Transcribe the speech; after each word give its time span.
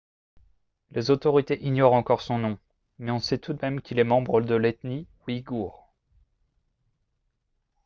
les 0.89 1.11
autorités 1.11 1.61
ignorent 1.63 1.93
encore 1.93 2.23
son 2.23 2.39
nom 2.39 2.57
mais 2.97 3.11
on 3.11 3.19
sait 3.19 3.37
tout 3.37 3.53
de 3.53 3.59
même 3.61 3.81
qu'il 3.81 3.99
est 3.99 4.03
membre 4.03 4.41
de 4.41 4.55
l'ethnie 4.55 5.05
ouïghour 5.27 5.93